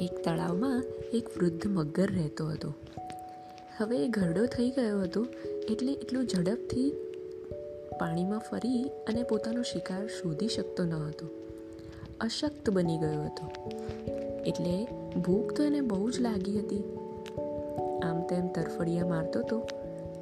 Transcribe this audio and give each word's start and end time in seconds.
એક 0.00 0.24
તળાવમાં 0.24 0.84
એક 1.12 1.28
વૃદ્ધ 1.38 1.66
મગર 1.66 2.06
રહેતો 2.06 2.46
હતો. 2.46 2.74
હવે 3.76 4.04
એ 4.04 4.08
ઘરડો 4.08 4.46
થઈ 4.46 4.70
ગયો 4.70 5.00
હતો 5.00 5.26
એટલે 5.70 5.92
એટલું 5.92 6.26
ઝડપથી 6.26 6.94
પાણીમાં 7.98 8.38
ફરી 8.38 8.84
અને 9.08 9.22
પોતાનો 9.22 9.62
શિકાર 9.62 10.06
શોધી 10.06 10.48
શકતો 10.48 10.84
ન 10.84 10.92
હતો. 10.92 11.26
અશક્ત 12.20 12.70
બની 12.70 12.98
ગયો 12.98 13.22
હતો. 13.22 13.70
એટલે 14.46 14.86
ભૂખ 15.20 15.52
તો 15.52 15.64
એને 15.64 15.80
બહુ 15.80 16.10
જ 16.10 16.20
લાગી 16.20 16.58
હતી. 16.58 16.96
આમ 18.02 18.22
તેમ 18.22 18.48
તરફડિયા 18.48 19.06
મારતો 19.06 19.40
હતો 19.40 19.58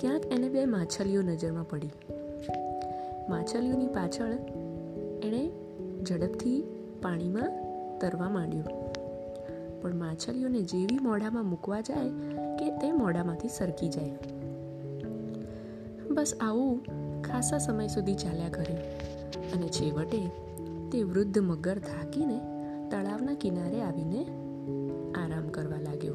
ક્યાંક 0.01 0.27
એને 0.27 0.49
બે 0.49 0.65
માછલીઓ 0.65 1.23
નજરમાં 1.23 1.69
પડી. 1.69 1.91
માછલીઓની 3.29 3.87
પાછળ 3.87 4.33
એણે 5.25 5.51
ઝડપથી 6.05 6.65
પાણીમાં 7.03 7.69
તરવા 7.99 8.29
માંડ્યું. 8.29 8.88
પણ 9.83 9.95
માછલીઓને 9.95 10.61
જેવી 10.63 10.99
મોઢામાં 11.03 11.45
મૂકવા 11.45 11.81
જાય 11.81 12.11
કે 12.57 12.71
તે 12.79 12.93
મોઢામાંથી 12.93 13.49
સરકી 13.49 13.89
જાય. 13.89 14.13
બસ 16.11 16.35
આવું 16.41 16.83
ખાસા 17.23 17.59
સમય 17.59 17.87
સુધી 17.87 18.15
ચાલ્યા 18.15 18.49
કર્યું 18.49 18.79
અને 19.53 19.69
છેવટે 19.69 20.21
તે 20.93 21.03
વૃદ્ધ 21.03 21.39
મગર 21.39 21.79
થાકીને 21.79 22.39
તળાવના 22.91 23.35
કિનારે 23.35 23.83
આવીને 23.83 24.23
આરામ 25.15 25.49
કરવા 25.49 25.81
લાગ્યો. 25.81 26.15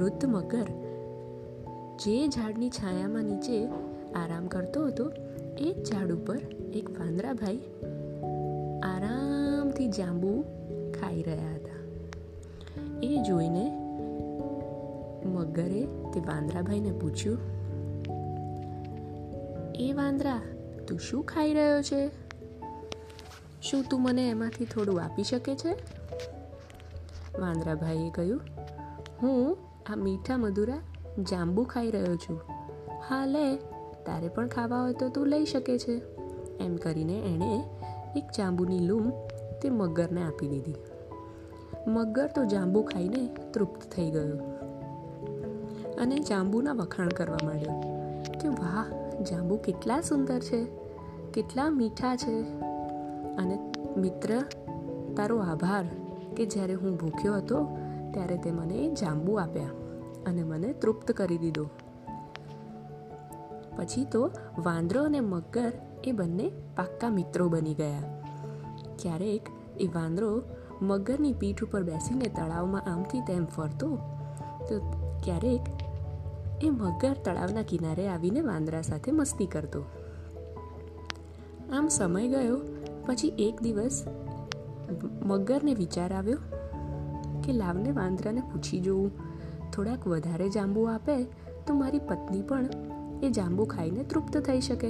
વૃદ્ધ 0.00 0.24
મગર 0.24 0.68
જે 1.98 2.28
ઝાડની 2.28 2.70
છાયામાં 2.70 3.24
નીચે 3.24 3.66
આરામ 4.14 4.46
કરતો 4.46 4.86
હતો, 4.86 5.12
એ 5.58 5.72
જ 5.72 5.84
ઝાડ 5.84 6.12
ઉપર 6.12 6.36
એક 6.74 6.90
વાંદરાભાઈ 6.90 7.60
આરામથી 8.82 9.88
જાંબુ 9.88 10.44
ખાઈ 11.00 11.22
રહ્યા 11.22 11.54
હતા 11.54 11.80
એ 13.02 13.22
જોઈને 13.22 13.64
મગરે 15.26 15.86
તે 16.14 16.20
વાંદરાભાઈને 16.20 16.92
પૂછ્યું 16.92 17.38
એ 19.74 19.92
વાંદરા 19.92 20.40
તું 20.88 20.98
શું 20.98 21.24
ખાઈ 21.24 21.54
રહ્યો 21.54 21.82
છે 21.82 22.30
શું 23.62 23.84
તું 23.90 24.02
મને 24.02 24.30
એમાંથી 24.30 24.64
થોડું 24.64 25.02
આપી 25.02 25.22
શકે 25.22 25.54
છે? 25.56 25.72
વાંદરાભાઈએ 27.38 28.10
કહ્યું, 28.10 28.40
હું 29.22 29.56
આ 29.92 29.96
મીઠા 29.96 30.36
મધુરા 30.36 30.78
જાંબુ 31.18 31.64
ખાઈ 31.64 31.90
રહ્યો 31.90 32.16
છું. 32.16 32.40
હા 33.08 33.26
લે 33.26 33.56
તારે 34.06 34.28
પણ 34.28 34.48
ખાવા 34.48 34.80
હોય 34.80 34.92
તો 34.92 35.08
તું 35.08 35.26
લઈ 35.26 35.44
શકે 35.44 35.78
છે. 35.78 36.02
એમ 36.58 36.76
કરીને 36.76 37.18
એણે 37.20 37.64
એક 38.16 38.24
જાંબુની 38.38 38.78
લૂમ 38.78 39.10
તે 39.62 39.70
મગરને 39.70 40.22
આપી 40.22 40.48
દીધી. 40.48 40.74
મગર 41.86 42.26
તો 42.26 42.44
જાંબુ 42.44 42.82
ખાઈને 42.82 43.28
તૃપ્ત 43.52 43.82
થઈ 43.92 44.10
ગયો. 44.10 44.36
અને 46.00 46.18
જાંબુના 46.18 46.72
વખાણ 46.72 47.08
કરવા 47.08 47.38
માંડ્યો 47.44 47.80
કે 48.40 48.48
વાહ, 48.48 48.86
જાંબુ 49.22 49.56
કેટલા 49.56 50.00
સુંદર 50.00 50.40
છે, 50.40 50.66
કેટલા 51.34 51.70
મીઠા 51.70 52.16
છે. 52.16 52.42
અને 53.36 53.72
મિત્ર, 53.96 54.42
તારો 55.16 55.38
આભાર 55.38 55.84
કે 56.36 56.46
જ્યારે 56.46 56.74
હું 56.74 56.96
ભૂખ્યો 56.96 57.34
હતો 57.34 57.64
ત્યારે 58.12 58.36
તે 58.36 58.50
મને 58.50 58.94
જાંબુ 58.94 59.34
આપ્યા 59.34 59.70
અને 60.26 60.42
મને 60.42 60.72
તૃપ્ત 60.72 61.12
કરી 61.12 61.38
દીધો. 61.38 61.66
પછી 63.76 64.04
તો 64.04 64.30
વાંદરો 64.58 65.04
અને 65.04 65.20
મગર 65.20 65.72
એ 66.04 66.12
બંને 66.12 66.50
પાક્કા 66.76 67.08
મિત્રો 67.08 67.48
બની 67.48 67.74
ગયા. 67.74 68.22
ક્યારેક 68.98 69.42
એ 69.80 69.86
વાંદરો 69.86 70.42
મગરની 70.82 71.32
પીઠ 71.32 71.62
ઉપર 71.62 71.82
બેસીને 71.82 72.28
તળાવમાં 72.28 72.82
આમથી 72.92 73.20
તેમ 73.20 73.46
ફરતો, 73.46 73.96
તો 74.68 74.92
ક્યારેક 75.24 75.60
એ 76.64 76.70
મગર 76.70 77.12
તળાવના 77.24 77.62
કિનારે 77.62 78.08
આવીને 78.08 78.40
વાંદરા 78.40 78.82
સાથે 78.82 79.10
મસ્તી 79.10 79.46
કરતો. 79.46 79.84
આમ 81.72 81.88
સમય 81.88 82.28
ગયો, 82.28 82.60
પછી 83.06 83.28
એક 83.38 83.62
દિવસ 83.62 84.04
મગરને 85.26 85.74
વિચાર 85.74 86.12
આવ્યો 86.12 86.38
કે 87.44 87.52
લાવને 87.52 87.90
વાંદરાને 87.90 88.40
પૂછી 88.40 88.80
જોઉં, 88.80 89.10
થોડાક 89.70 90.06
વધારે 90.06 90.48
જાંબુ 90.48 90.82
આપે 90.82 91.24
તો 91.66 91.74
મારી 91.74 91.98
પત્ની 91.98 92.42
પણ 92.42 92.68
એ 93.22 93.30
જાંબુ 93.30 93.64
ખાઈને 93.64 94.02
તૃપ્ત 94.02 94.38
થઈ 94.38 94.60
શકે. 94.60 94.88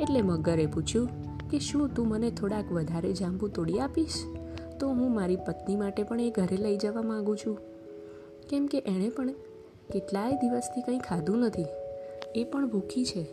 એટલે 0.00 0.22
મગરે 0.22 0.66
પૂછ્યું 0.66 1.23
કે 1.54 1.60
શું 1.60 1.94
તું 1.94 2.08
મને 2.08 2.30
થોડાક 2.30 2.72
વધારે 2.72 3.12
જાંબુ 3.12 3.48
તોડી 3.48 3.78
આપીશ? 3.78 4.24
તો 4.80 4.88
હું 4.88 5.14
મારી 5.14 5.36
પત્ની 5.36 5.76
માટે 5.76 6.02
પણ 6.02 6.20
એ 6.20 6.30
ઘરે 6.30 6.56
લઈ 6.56 6.76
જવા 6.76 7.02
માગું 7.02 7.38
છું. 7.38 7.58
કેમ 8.50 8.66
કે 8.66 8.78
એણે 8.78 9.08
પણ 9.08 9.32
કેટલાય 9.92 10.32
દિવસથી 10.32 10.80
કંઈ 10.80 10.98
ખાધું 10.98 11.38
નથી. 11.38 11.64
એ 12.34 12.44
પણ 12.44 12.68
ભૂખી 12.68 13.04
છે. 13.04 13.26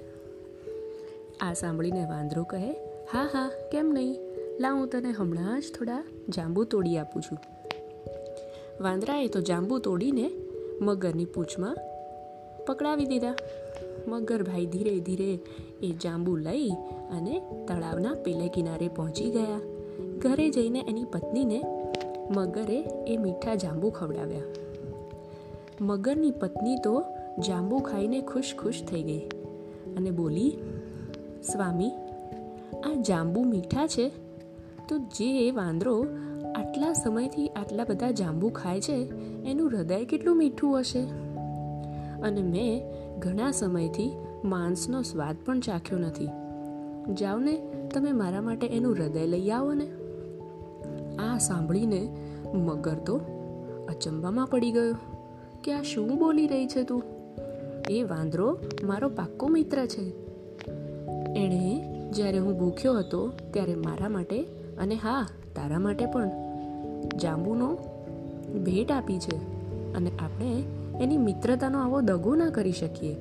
આ 1.40 1.54
સાંભળીને 1.54 2.06
વાંદરો 2.06 2.44
કહે, 2.44 2.72
હા 3.12 3.24
હા, 3.24 3.52
કેમ 3.72 3.86
નહીં? 3.86 4.20
લા, 4.60 4.72
હું 4.72 4.88
તને 4.88 5.12
હમણાં 5.12 5.62
જ 5.62 5.64
થોડા 5.78 6.04
જાંબુ 6.30 6.64
તોડી 6.64 6.98
આપું 6.98 7.22
છું. 7.22 7.38
વાંદરાએ 8.84 9.28
તો 9.28 9.42
જાંબુ 9.42 9.80
તોડીને 9.80 10.32
મગરની 10.82 11.26
પૂંછમાં 11.26 11.78
પકડાવી 12.66 13.06
દીધા. 13.06 13.36
મગરભાઈ 14.08 14.66
ધીરે 14.66 15.00
ધીરે 15.00 15.40
એ 15.84 15.92
જાંબુ 16.04 16.36
લઈ 16.36 16.70
અને 17.12 17.42
તળાવના 17.68 18.14
પેલે 18.14 18.48
કિનારે 18.48 18.88
પહોંચી 18.88 19.32
ગયા. 19.32 19.60
ઘરે 20.18 20.50
જઈને 20.50 20.86
એની 20.88 21.04
પત્નીને 21.04 21.64
મગરે 22.36 22.86
એ 23.08 23.18
મીઠા 23.18 23.56
જાંબુ 23.56 23.90
ખવડાવ્યા. 23.90 24.42
મગરની 25.82 26.32
પત્ની 26.32 26.76
તો 26.76 27.04
જાંબુ 27.48 27.80
ખાઈને 27.80 28.22
ખુશ 28.22 28.56
ખુશ 28.56 28.84
થઈ 28.84 29.04
ગઈ 29.04 29.20
અને 29.98 30.12
બોલી, 30.12 30.58
સ્વામી, 31.52 31.92
આ 32.86 33.02
જાંબુ 33.02 33.44
મીઠા 33.44 33.88
છે? 33.88 34.12
તો 34.90 34.98
જે 34.98 35.52
વાંદરો 35.52 36.08
આટલા 36.56 36.94
સમયથી 36.94 37.48
આટલા 37.48 37.86
બધા 37.90 38.12
જાંબુ 38.12 38.50
ખાય 38.50 38.82
છે, 38.82 38.96
એનું 39.44 39.70
હૃદય 39.70 40.06
કેટલું 40.06 40.38
મીઠું 40.38 40.80
હશે? 40.80 41.31
અને 42.24 42.42
મેં 42.42 42.84
ઘણા 43.20 43.52
સમયથી 43.52 44.12
માંસનો 44.44 45.02
સ્વાદ 45.02 45.36
પણ 45.46 45.60
ચાખ્યો 45.60 46.00
નથી. 46.00 46.30
જાઓ 47.14 47.40
ને 47.40 47.62
તમે 47.94 48.12
મારા 48.12 48.42
માટે 48.42 48.68
એનું 48.68 48.96
હૃદય 48.96 49.28
લઈ 49.28 49.50
આવો 49.50 49.74
ને. 49.74 49.88
આ 51.18 51.38
સાંભળીને 51.38 52.18
મગર 52.54 52.96
તો 52.96 53.16
અચંબામાં 53.90 54.48
પડી 54.48 54.72
ગયો. 54.72 54.96
કે 55.64 55.74
આ 55.74 55.82
શું 55.82 56.20
બોલી 56.20 56.48
રહી 56.48 56.68
છે 56.68 56.84
તું? 56.84 57.04
એ 57.90 58.04
વાંદરો 58.04 58.58
મારો 58.84 59.10
પાક્કો 59.10 59.48
મિત્ર 59.48 59.86
છે. 59.86 60.14
એણે 61.36 61.84
જ્યારે 62.12 62.38
હું 62.38 62.60
ભૂખ્યો 62.60 62.98
હતો 62.98 63.30
ત્યારે 63.30 63.76
મારા 63.76 64.10
માટે 64.10 64.42
અને 64.80 64.96
હા, 64.96 65.28
તારા 65.56 65.80
માટે 65.80 66.06
પણ 66.06 66.32
જાંબુનો 67.22 67.74
ભેટ 68.64 68.92
આપી 68.92 69.20
છે. 69.20 69.36
અને 69.94 70.12
આપણે 70.20 70.64
એની 71.00 71.18
મિત્રતાનો 71.18 71.80
આવો 71.80 72.02
દગો 72.02 72.36
ના 72.36 72.50
કરી 72.50 72.72
શકીએ. 72.72 73.16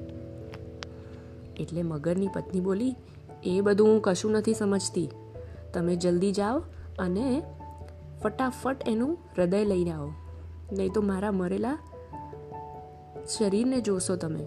એટલે 1.60 1.82
મગરની 1.82 2.28
પત્ની 2.28 2.60
બોલી, 2.60 2.96
એ 3.44 3.60
બધું 3.60 3.88
હું 3.88 4.02
કશું 4.02 4.32
નથી 4.32 4.54
સમજતી. 4.54 5.10
તમે 5.74 5.96
જલ્દી 5.96 6.32
જાઓ 6.32 6.62
અને 6.98 7.42
ફટાફટ 8.22 8.88
એનું 8.88 9.18
હૃદય 9.36 9.64
લઈને 9.64 9.90
આવો. 9.90 10.12
નહીં 10.72 10.92
તો 10.92 11.02
મારા 11.02 11.32
મરેલા 11.32 11.78
શરીરને 13.38 13.80
જોશો 13.80 14.16
તમે. 14.16 14.46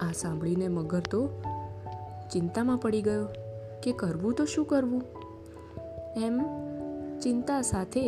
આ 0.00 0.12
સાંભળીને 0.12 0.68
મગર 0.68 1.00
તો 1.00 1.42
ચિંતામાં 2.32 2.78
પડી 2.78 3.02
ગયો 3.02 3.26
કે 3.82 3.92
કરવું 3.92 4.34
તો 4.34 4.44
શું 4.44 4.64
કરવું? 4.64 5.02
એમ 6.16 6.40
ચિંતા 7.18 7.62
સાથે 7.62 8.00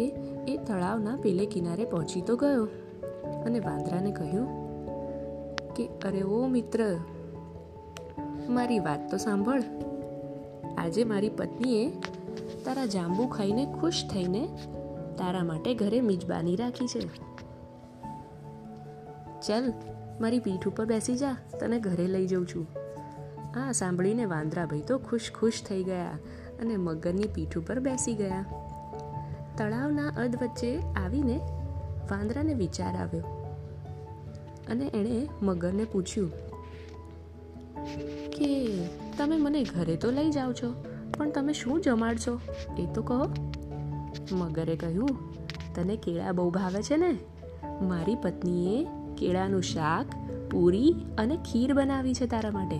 એ 0.48 0.56
તળાવના 0.56 1.16
પેલે 1.16 1.46
કિનારે 1.46 1.84
પહોંચી 1.84 2.20
તો 2.20 2.36
ગયો. 2.36 2.68
અને 3.44 3.60
વાંદરાને 3.60 4.12
કહ્યું 4.12 4.46
કે, 5.74 5.86
અરે 5.86 6.22
ઓ 6.22 6.46
મિત્ર, 6.46 6.98
મારી 8.48 8.78
વાત 8.78 9.10
તો 9.10 9.16
સાંભળ. 9.16 9.62
આજે 10.78 11.04
મારી 11.04 11.28
પત્નીએ 11.28 11.90
તારા 12.64 12.86
જાંબુ 12.86 13.26
ખાઈને 13.26 13.74
ખુશ 13.80 14.04
થઈને 14.10 14.48
તારા 15.18 15.44
માટે 15.44 15.74
ઘરે 15.74 16.00
મિજબાની 16.00 16.56
રાખી 16.56 16.86
છે. 16.86 17.06
ચાલ, 19.40 19.72
મારી 20.20 20.38
પીઠ 20.38 20.68
ઉપર 20.68 20.84
બેસી 20.84 21.16
જા, 21.16 21.36
તને 21.60 21.78
ઘરે 21.78 22.06
લઈ 22.06 22.26
જઉં 22.26 22.46
છું. 22.46 22.66
આ 23.58 23.72
સાંભળીને 23.72 24.24
વાંદરાભાઈ 24.24 24.80
તો 24.80 24.98
ખુશ 24.98 25.30
ખુશ 25.40 25.62
થઈ 25.68 25.82
ગયા 25.82 26.18
અને 26.60 26.76
મગરની 26.76 27.28
પીઠ 27.34 27.58
ઉપર 27.58 27.78
બેસી 27.78 28.14
ગયા. 28.14 28.44
તળાવના 29.58 30.08
અધ 30.08 30.42
વચ્ચે 30.42 30.78
આવીને 31.04 31.40
વાંદરાને 32.10 32.54
વિચાર 32.54 32.94
આવ્યો 32.96 33.26
અને 34.70 34.86
એણે 34.94 35.28
મગરને 35.42 35.84
પૂછ્યું, 35.84 36.30
કે 38.30 38.48
તમે 39.18 39.36
મને 39.36 39.62
ઘરે 39.64 39.96
તો 39.96 40.10
લઈ 40.10 40.30
જાઓ 40.30 40.52
છો, 40.52 40.70
પણ 41.18 41.30
તમે 41.30 41.52
શું 41.52 41.80
જમાડશો 41.80 42.34
એ 42.78 42.86
તો 42.94 43.02
કહો. 43.02 43.18
મગરે 44.32 44.76
કહ્યું, 44.76 45.08
તને 45.74 45.96
કેળા 45.96 46.32
બહુ 46.32 46.50
ભાવે 46.50 46.82
છે 46.82 46.96
ને? 46.96 47.12
મારી 47.82 48.14
પત્નીએ 48.14 48.86
કેળાનું 49.18 49.62
શાક, 49.62 50.06
પૂરી 50.50 50.94
અને 51.18 51.36
ખીર 51.36 51.74
બનાવી 51.74 52.14
છે 52.14 52.26
તારા 52.26 52.50
માટે. 52.50 52.78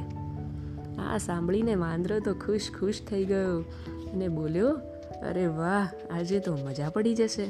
આ 1.03 1.19
સાંભળીને 1.19 1.75
વાંદરો 1.75 2.19
તો 2.21 2.35
ખુશ 2.35 2.71
ખુશ 2.81 3.01
થઈ 3.11 3.25
ગયો 3.25 3.61
અને 4.13 4.29
બોલ્યો, 4.29 4.73
અરે 5.23 5.47
વાહ, 5.47 5.87
આજે 6.13 6.39
તો 6.39 6.53
મજા 6.65 6.91
પડી 6.91 7.15
જશે. 7.15 7.47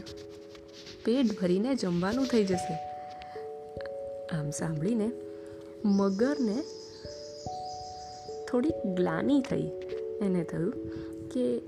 પેટ 1.04 1.40
ભરીને 1.40 1.74
જમવાનું 1.74 2.26
થઈ 2.26 2.44
જશે. 2.44 2.74
આમ 4.36 4.50
સાંભળીને 4.50 5.10
મગરને 5.84 6.62
થોડીક 8.50 8.86
ગ્લાની 8.86 9.40
થઈ. 9.40 9.70
એને 10.22 10.44
થયું 10.44 10.72
કે 11.28 11.58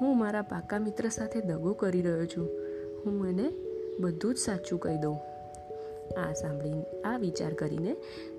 હું 0.00 0.18
મારા 0.18 0.42
પાકા 0.42 0.78
મિત્ર 0.78 1.08
સાથે 1.08 1.40
દગો 1.40 1.72
કરી 1.72 2.02
રહ્યો 2.02 2.26
છું. 2.26 2.48
હું 3.06 3.28
એને 3.28 3.52
બધું 4.00 4.34
જ 4.34 4.38
સાચું 4.38 4.78
કહી 4.78 4.96
દઉં. 4.96 5.16
આ 6.20 6.32
સાંભળીને, 6.32 7.02
આ 7.02 7.18
વિચાર 7.18 7.52
કરીને 7.52 7.94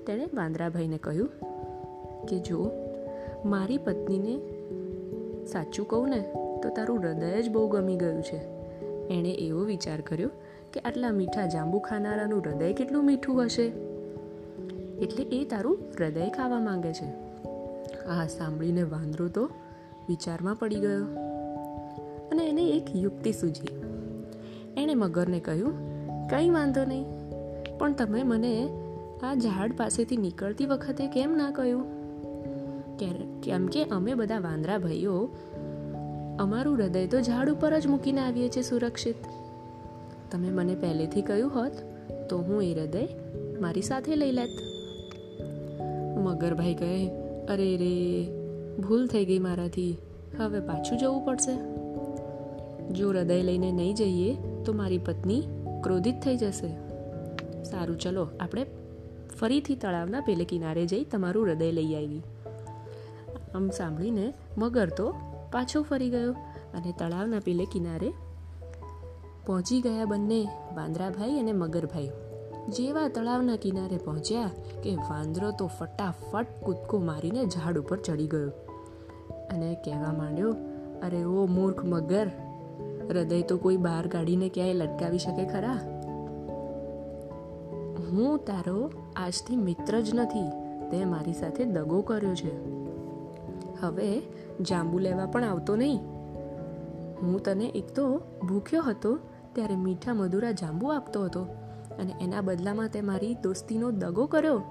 તેણે 0.08 0.26
વાંદરાભાઈને 0.34 0.98
કહ્યું 0.98 1.30
કે, 2.26 2.40
જો 2.40 2.72
મારી 3.46 3.78
પત્નીને 3.78 4.40
સાચું 5.46 5.88
કહું 5.88 6.10
ને, 6.10 6.22
તો 6.64 6.70
તારું 6.70 7.00
હૃદય 7.00 7.42
જ 7.42 7.50
બહુ 7.50 7.68
ગમી 7.68 7.96
ગયું 7.96 8.24
છે. 8.24 8.59
એણે 9.10 9.30
એવો 9.30 9.64
વિચાર 9.64 10.02
કર્યો 10.02 10.30
કે 10.74 10.80
આટલા 10.80 11.12
મીઠા 11.12 11.46
જાંબુ 11.48 11.80
ખાનારાનું 11.80 12.42
હૃદય 12.42 12.74
કેટલું 12.74 13.06
મીઠું 13.06 13.46
હશે? 13.46 13.66
એટલે 15.00 15.24
એ 15.24 15.46
તારું 15.46 15.78
હૃદય 16.00 16.30
ખાવા 16.30 16.60
માંગે 16.60 16.94
છે. 16.94 17.30
આ 18.06 18.28
સાંભળીને 18.28 18.84
વાંદરો 18.84 19.28
તો 19.28 19.50
વિચારમાં 20.10 20.56
પડી 20.56 20.76
ગયો. 20.76 21.06
અને 22.32 22.48
એને 22.48 22.70
એક 22.70 22.96
યુક્તિ 22.96 23.32
સૂજી. 23.32 23.68
એણે 24.78 24.96
મગરને 24.96 25.40
કહ્યું, 25.40 25.74
કંઈ 26.30 26.50
વાંધો 26.50 26.84
નહીં, 26.84 27.06
પણ 27.78 27.94
તમે 27.94 28.24
મને 28.24 28.70
આ 29.24 29.34
ઝાડ 29.36 29.72
પાસેથી 29.78 30.18
નીકળતી 30.18 30.66
વખતે 30.66 31.08
કેમ 31.08 31.38
ના 31.38 31.52
કહ્યું? 31.52 32.00
કેમ 33.42 33.68
કે 33.68 33.84
અમે 33.84 34.14
બધા 34.14 34.40
વાંદરા 34.40 34.78
ભાઈઓ 34.78 35.30
અમારું 36.40 36.78
હૃદય 36.78 37.08
તો 37.08 37.22
ઝાડ 37.22 37.50
ઉપર 37.50 37.80
જ 37.80 37.88
મૂકીને 37.88 38.22
આવીએ 38.22 38.50
છીએ 38.50 38.64
સુરક્ષિત. 38.64 39.16
તમે 40.32 40.50
મને 40.50 40.76
પહેલેથી 40.76 41.22
કહ્યું 41.22 41.56
હોત 41.56 41.72
તો 42.30 42.38
હું 42.38 42.64
એ 42.64 42.74
હૃદય 42.74 43.08
મારી 43.62 43.82
સાથે 43.82 44.16
લઈ 44.16 44.32
લેત. 44.32 44.50
મગરભાઈ 46.18 46.74
કહે, 46.74 47.10
અરે 47.50 47.78
રે, 47.78 48.28
ભૂલ 48.82 49.08
થઈ 49.08 49.26
ગઈ 49.26 49.40
મારાથી. 49.40 49.98
હવે 50.38 50.60
પાછું 50.60 50.98
જવું 50.98 51.26
પડશે. 51.26 51.56
જો 52.94 53.10
હૃદય 53.10 53.44
લઈને 53.44 53.72
નહીં 53.72 53.96
જઈએ 53.96 54.38
તો 54.66 54.74
મારી 54.74 54.98
પત્ની 54.98 55.44
ક્રોધિત 55.84 56.16
થઈ 56.22 56.38
જશે. 56.38 56.68
સારું, 57.64 58.00
ચલો, 58.00 58.28
આપણે 58.40 58.66
ફરીથી 59.40 59.76
તળાવના 59.76 60.22
પેલે 60.22 60.46
કિનારે 60.46 60.86
જઈ 60.86 61.04
તમારું 61.04 61.46
હૃદય 61.46 61.72
લઈ 61.72 61.94
આવી. 61.94 62.22
આમ 63.56 63.70
સાંભળીને 63.70 64.34
મગર 64.58 64.90
તો 64.90 65.14
પાછો 65.52 65.82
ફરી 65.82 66.10
ગયો 66.10 66.32
અને 66.74 66.94
તળાવના 67.00 67.40
પેલે 67.40 67.66
કિનારે 67.66 68.14
પહોંચી 69.46 69.82
ગયા 69.82 70.06
બંને 70.06 70.48
વાંદરાભાઈ 70.76 71.40
અને 71.40 71.52
મગરભાઈ. 71.52 72.10
જેવા 72.70 73.08
તળાવના 73.08 73.56
કિનારે 73.56 73.98
પહોંચ્યા 73.98 74.50
કે 74.84 74.96
વાંદરો 74.96 75.52
તો 75.52 75.68
ફટાફટ 75.68 76.48
કૂદકો 76.64 76.98
મારીને 76.98 77.46
ઝાડ 77.46 77.78
ઉપર 77.78 77.98
ચડી 77.98 78.28
ગયો. 78.28 78.50
અને 79.52 79.78
કહેવા 79.86 80.14
માંડ્યો, 80.14 80.52
અરે 81.02 81.24
ઓ 81.24 81.46
મૂર્ખ 81.46 81.86
મગર, 81.86 82.28
હૃદય 83.10 83.42
તો 83.42 83.58
કોઈ 83.58 83.78
બહાર 83.78 84.08
કાઢીને 84.08 84.50
ક્યાંય 84.50 84.74
લટકાવી 84.74 85.18
શકે 85.18 85.46
ખરા? 85.46 85.74
હું 88.10 88.38
તારો 88.38 88.92
આજથી 89.16 89.56
મિત્ર 89.56 90.02
જ 90.02 90.16
નથી, 90.16 90.50
તે 90.90 91.06
મારી 91.06 91.34
સાથે 91.34 91.66
દગો 91.66 92.02
કર્યો 92.02 92.36
છે. 92.36 92.79
હવે 93.82 94.22
જાંબુ 94.62 95.00
લેવા 95.00 95.26
પણ 95.26 95.44
આવતો 95.44 95.76
નહીં. 95.76 96.00
હું 97.22 97.44
તને 97.44 97.66
એક 97.66 97.88
તો 97.96 98.18
ભૂખ્યો 98.50 98.82
હતો, 98.82 99.20
ત્યારે 99.54 99.76
મીઠા 99.76 100.14
મધુરા 100.14 100.52
જાંબુ 100.52 100.88
આપતો 100.88 101.24
હતો, 101.24 101.42
અને 102.00 102.16
એના 102.22 102.42
બદલામાં 102.42 102.90
તે 102.90 103.02
મારી 103.02 103.36
દોસ્તીનો 103.36 103.92
દગો 103.92 104.26
કર્યો. 104.26 104.62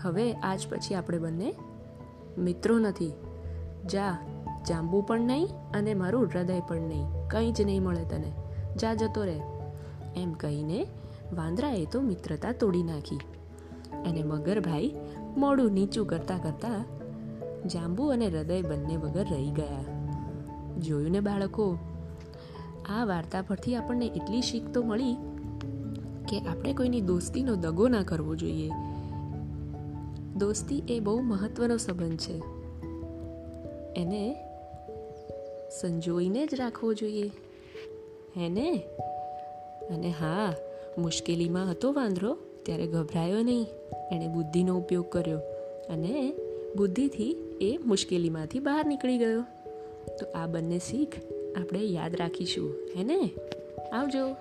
હવે 0.00 0.32
આજ 0.32 0.66
પછી 0.70 0.94
આપણે 0.94 1.18
બંને 1.18 1.54
મિત્રો 2.38 2.78
નથી. 2.78 3.12
જા, 3.86 4.18
જાંબુ 4.68 5.02
પણ 5.02 5.20
નહીં 5.20 5.48
અને 5.74 5.94
મારું 5.94 6.26
હૃદય 6.26 6.60
પણ 6.60 6.80
નહીં. 6.80 7.28
કંઈ 7.28 7.52
જ 7.52 7.62
નહીં 7.62 7.82
મળે 7.82 8.04
તને. 8.04 8.32
જા, 8.76 8.94
જતો 8.94 9.24
રહે. 9.24 9.40
એમ 10.16 10.32
કહીને 10.32 10.86
વાંદરાએ 11.32 11.84
તો 11.84 12.00
મિત્રતા 12.00 12.52
તોડી 12.52 12.82
નાખી. 12.82 13.16
અને 14.06 14.22
મગરભાઈ 14.22 14.94
મોડું 15.36 15.72
નીચું 15.72 16.06
કરતાં 16.06 16.42
કરતા 16.42 16.84
જાંબુ 17.66 18.08
અને 18.08 18.26
હૃદય 18.26 18.62
બંને 18.62 18.96
વગર 18.96 19.26
રહી 19.30 19.50
ગયા. 19.50 19.84
જોયું 20.78 21.10
ને 21.10 21.20
બાળકો? 21.20 21.78
આ 22.88 23.04
વાર્તા 23.04 23.42
પરથી 23.42 23.76
આપણને 23.76 24.06
એટલી 24.06 24.42
શીખ 24.42 24.70
તો 24.74 24.82
મળી 24.82 25.14
કે 26.28 26.38
આપણે 26.38 26.72
કોઈની 26.72 27.00
દોસ્તીનો 27.00 27.54
દગો 27.54 27.88
ના 27.88 28.02
કરવો 28.02 28.34
જોઈએ. 28.36 28.70
દોસ્તી 30.36 30.82
એ 30.88 31.00
બહુ 31.00 31.20
મહત્વનો 31.20 31.76
સંબંધ 31.76 32.18
છે. 32.18 32.42
એને 33.96 34.36
સંજોઈને 35.80 36.46
જ 36.46 36.54
રાખવો 36.54 36.94
જોઈએ. 36.94 37.30
હે 38.36 38.48
ને? 38.48 38.82
અને 39.90 40.10
હા, 40.10 40.54
મુશ્કેલીમાં 40.98 41.70
હતો 41.70 41.92
વાંદરો, 41.92 42.36
ત્યારે 42.62 42.86
ગભરાયો 42.86 43.42
નહીં. 43.42 43.66
એણે 44.12 44.28
બુદ્ધિનો 44.28 44.76
ઉપયોગ 44.76 45.10
કર્યો 45.10 45.38
અને 45.90 46.34
બુદ્ધિથી 46.76 47.43
એ 47.60 47.78
મુશ્કેલીમાંથી 47.86 48.60
બહાર 48.60 48.86
નીકળી 48.86 49.18
ગયો. 49.18 49.44
તો 50.20 50.26
આ 50.34 50.46
બંને 50.46 50.78
શીખ 50.78 51.14
આપણે 51.60 51.78
યાદ 51.78 52.16
રાખીશું, 52.16 52.74
હે 52.96 53.04
ને? 53.04 53.30
આવજો. 53.92 54.36